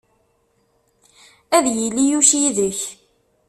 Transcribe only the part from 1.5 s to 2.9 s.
Ad yili Yuc yid-k!